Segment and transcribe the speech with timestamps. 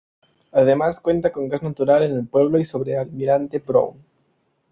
[0.53, 4.03] Además cuenta con gas natural en el pueblo y sobre Almirante Brown.